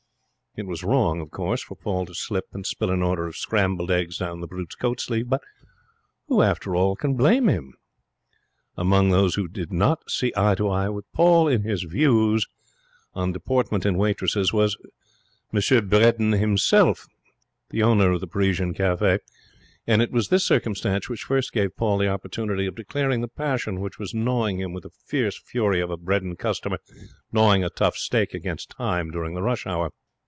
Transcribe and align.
It 0.57 0.65
was 0.67 0.83
wrong, 0.83 1.21
of 1.21 1.31
course, 1.31 1.63
for 1.63 1.75
Paul 1.75 2.05
to 2.07 2.13
slip 2.13 2.43
and 2.51 2.65
spill 2.67 2.89
an 2.91 3.01
order 3.01 3.25
of 3.25 3.37
scrambled 3.37 3.89
eggs 3.89 4.17
down 4.17 4.41
the 4.41 4.47
brute's 4.47 4.75
coat 4.75 4.99
sleeve, 4.99 5.29
but 5.29 5.41
who 6.27 6.43
can 6.97 7.13
blame 7.15 7.47
him? 7.47 7.73
Among 8.75 9.09
those 9.11 9.35
who 9.35 9.47
did 9.47 9.71
not 9.71 10.11
see 10.11 10.33
eye 10.35 10.55
to 10.55 10.67
eye 10.67 10.89
with 10.89 11.09
Paul 11.13 11.47
in 11.47 11.61
his 11.63 11.83
views 11.83 12.47
on 13.13 13.31
deportment 13.31 13.85
in 13.85 13.95
waitresses 13.95 14.51
was 14.51 14.75
M. 15.53 15.61
Bredin 15.87 16.33
himself, 16.33 17.07
the 17.69 17.81
owner 17.81 18.11
of 18.11 18.19
the 18.19 18.27
Parisian 18.27 18.73
Cafe; 18.73 19.19
and 19.87 20.01
it 20.01 20.11
was 20.11 20.27
this 20.27 20.43
circumstance 20.43 21.07
which 21.07 21.23
first 21.23 21.53
gave 21.53 21.77
Paul 21.77 21.97
the 21.97 22.09
opportunity 22.09 22.65
of 22.65 22.75
declaring 22.75 23.21
the 23.21 23.29
passion 23.29 23.79
which 23.79 23.97
was 23.97 24.13
gnawing 24.13 24.59
him 24.59 24.73
with 24.73 24.83
the 24.83 24.89
fierce 25.05 25.37
fury 25.41 25.79
of 25.79 25.89
a 25.89 25.95
Bredin 25.95 26.35
customer 26.35 26.79
gnawing 27.31 27.63
a 27.63 27.69
tough 27.69 27.95
steak 27.95 28.33
against 28.33 28.69
time 28.71 29.11
during 29.11 29.33
the 29.33 29.41
rush 29.41 29.65
hour. 29.65 29.91